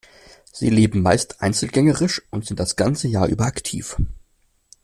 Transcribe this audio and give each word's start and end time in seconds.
Sie 0.51 0.71
leben 0.71 1.03
meist 1.03 1.41
einzelgängerisch 1.43 2.23
und 2.31 2.47
sind 2.47 2.59
das 2.59 2.75
ganze 2.75 3.07
Jahr 3.07 3.27
über 3.27 3.45
aktiv. 3.45 3.97